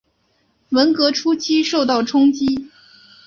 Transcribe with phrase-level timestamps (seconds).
[0.69, 2.71] 文革初期受到冲击。